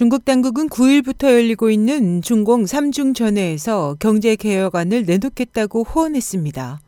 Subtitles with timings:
[0.00, 6.80] 중국 당국은 9일부터 열리고 있는 중공 3중 전회에서 경제 개혁안을 내놓겠다고 호언했습니다.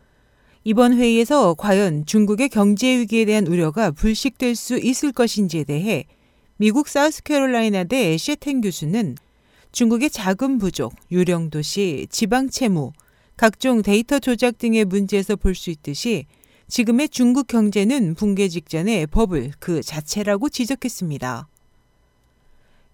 [0.65, 6.06] 이번 회의에서 과연 중국의 경제 위기에 대한 우려가 불식될 수 있을 것인지에 대해
[6.56, 9.17] 미국 사우스캐롤라이나대 셰텐 교수는
[9.72, 12.92] 중국의 자금 부족, 유령 도시, 지방 채무,
[13.37, 16.24] 각종 데이터 조작 등의 문제에서 볼 수 있듯이
[16.66, 21.52] 지금의 중국 경제는 붕괴 직전의 버블 그 자체라고 지적했습니다.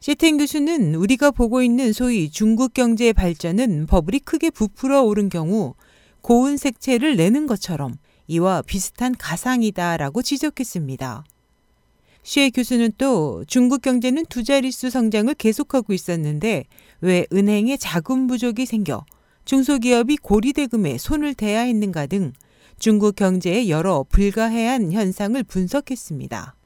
[0.01, 5.75] 시텐 교수는 우리가 보고 있는 소위 중국 경제의 발전은 버블이 크게 부풀어 오른 경우
[6.21, 7.95] 고운 색채를 내는 것처럼
[8.29, 11.25] 이와 비슷한 가상이다라고 지적했습니다.
[12.23, 16.65] 쉐 교수는 또 중국 경제는 두 자릿수 성장을 계속하고 있었는데
[17.01, 19.05] 왜 은행에 자금 부족이 생겨
[19.47, 22.33] 중소기업이 고리대금에 손을 대야 했는가 등
[22.79, 26.58] 중국 경제의 여러 불가해한 현상을 분석했습니다.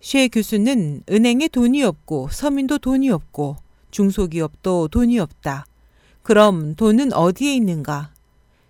[0.00, 3.56] 쉐 교수는 은행에 돈이 없고 서민도 돈이 없고
[3.90, 5.66] 중소기업도 돈이 없다.
[6.22, 8.12] 그럼 돈은 어디에 있는가?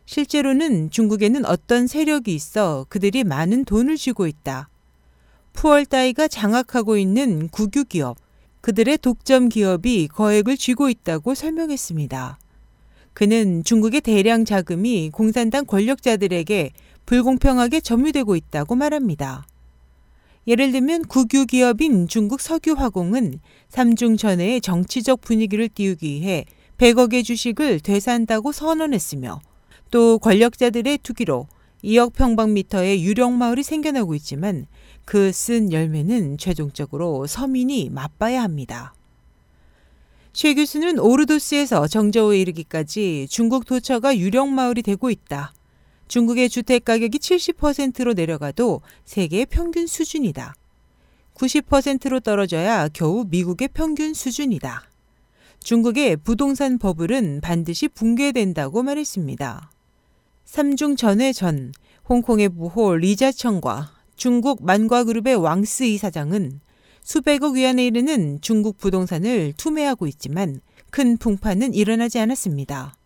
[0.06, 4.68] 실제로는 중국에는 어떤 세력이 있어 그들이 많은 돈을 쥐고 있다.
[5.52, 8.16] 푸얼따이가 장악하고 있는 국유기업,
[8.60, 12.38] 그들의 독점 기업이 거액을 쥐고 있다고 설명했습니다.
[13.12, 16.72] 그는 중국의 대량 자금이 공산당 권력자들에게
[17.06, 19.46] 불공평하게 점유되고 있다고 말합니다.
[20.50, 26.44] 예를 들면 국유 기업인 중국 석유화공은 삼중 전해의 정치적 분위기를 띄우기 위해
[26.76, 29.40] 100억의 주식을 되산다고 선언했으며
[29.92, 31.46] 또 권력자들의 투기로
[31.84, 34.66] 2억 평방미터의 유령 마을이 생겨나고 있지만
[35.04, 38.92] 그 쓴 열매는 최종적으로 서민이 맛봐야 합니다.
[40.32, 45.52] 최 교수는 오르도스에서 정저우에 이르기까지 중국 도처가 유령 마을이 되고 있다.
[46.10, 50.54] 중국의 주택 가격이 70%로 내려가도 세계의 평균 수준이다.
[51.34, 54.82] 90%로 떨어져야 겨우 미국의 평균 수준이다.
[55.60, 59.70] 중국의 부동산 버블은 반드시 붕괴된다고 말했습니다.
[60.46, 61.70] 3중 전회 전
[62.08, 66.60] 홍콩의 부호 리자청과 중국 만과그룹의 왕스 이사장은
[67.04, 72.96] 수백억 위안에 이르는 중국 부동산을 투매하고 있지만 큰 풍파는 일어나지 않았습니다.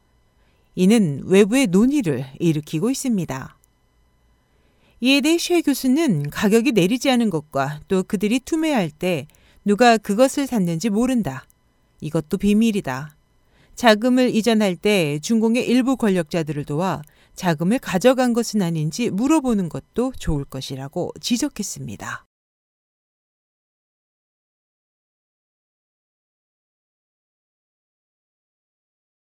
[0.75, 3.57] 이는 외부의 논의를 일으키고 있습니다.
[5.01, 9.27] 이에 대해 쉐 교수는 가격이 내리지 않은 것과 또 그들이 투매할 때
[9.65, 11.47] 누가 그것을 샀는지 모른다.
[12.01, 13.17] 이것도 비밀이다.
[13.75, 17.03] 자금을 이전할 때 중공의 일부 권력자들을 도와
[17.34, 22.25] 자금을 가져간 것은 아닌지 물어보는 것도 좋을 것이라고 지적했습니다.